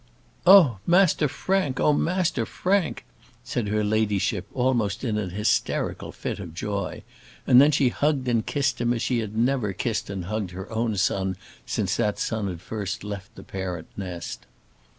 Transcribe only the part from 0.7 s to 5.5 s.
Master Frank! oh, Master Frank!" said her ladyship, almost in an